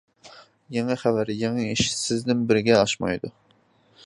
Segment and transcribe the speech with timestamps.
[0.77, 3.35] يېڭى خەۋەر، يېڭى ئىش، سىزدىن بىزگە ئاشمايدۇ!